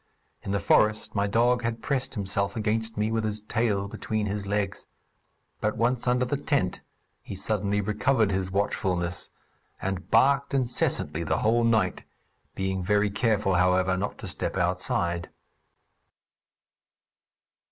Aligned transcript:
In 0.41 0.49
the 0.49 0.57
forest 0.59 1.13
my 1.13 1.27
dog 1.27 1.61
had 1.61 1.83
pressed 1.83 2.15
himself 2.15 2.55
against 2.55 2.97
me, 2.97 3.11
with 3.11 3.23
his 3.23 3.39
tail 3.41 3.87
between 3.87 4.25
his 4.25 4.47
legs; 4.47 4.87
but 5.59 5.77
once 5.77 6.07
under 6.07 6.25
the 6.25 6.37
tent, 6.37 6.81
he 7.21 7.35
suddenly 7.35 7.81
recovered 7.81 8.31
his 8.31 8.49
watchfulness, 8.49 9.29
and 9.79 10.09
barked 10.09 10.55
incessantly 10.55 11.23
the 11.23 11.37
whole 11.45 11.63
night, 11.63 12.03
being 12.55 12.83
very 12.83 13.11
careful, 13.11 13.53
however, 13.53 13.95
not 13.95 14.17
to 14.17 14.27
step 14.27 14.57
outside. 14.57 15.29